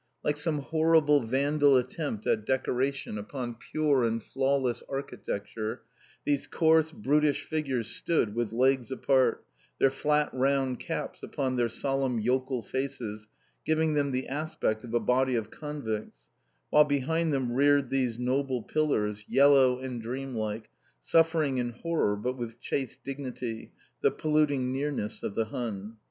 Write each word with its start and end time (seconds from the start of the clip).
Like 0.23 0.35
some 0.35 0.63
horrible 0.63 1.21
vandal 1.21 1.77
attempt 1.77 2.25
at 2.25 2.43
decoration 2.43 3.19
upon 3.19 3.53
pure 3.71 4.03
and 4.03 4.23
flawless 4.23 4.81
architecture 4.89 5.83
these 6.25 6.47
coarse, 6.47 6.91
brutish 6.91 7.43
figures 7.45 7.87
stood 7.87 8.33
with 8.33 8.51
legs 8.51 8.91
apart, 8.91 9.45
their 9.77 9.91
flat 9.91 10.33
round 10.33 10.79
caps 10.79 11.21
upon 11.21 11.55
their 11.55 11.69
solemn 11.69 12.19
yokel 12.19 12.63
faces 12.63 13.27
giving 13.63 13.93
them 13.93 14.09
the 14.09 14.27
aspect 14.27 14.83
of 14.83 14.95
a 14.95 14.99
body 14.99 15.35
of 15.35 15.51
convicts, 15.51 16.29
while 16.71 16.83
behind 16.83 17.31
them 17.31 17.51
reared 17.51 17.91
those 17.91 18.17
noble 18.17 18.63
pillars, 18.63 19.23
yellow 19.29 19.77
and 19.77 20.01
dreamlike, 20.01 20.71
suffering 21.03 21.59
in 21.59 21.73
horror, 21.73 22.15
but 22.15 22.35
with 22.35 22.59
chaste 22.59 23.03
dignity, 23.03 23.71
the 24.01 24.09
polluting 24.09 24.73
nearness 24.73 25.21
of 25.21 25.35
the 25.35 25.45
Hun. 25.45 25.97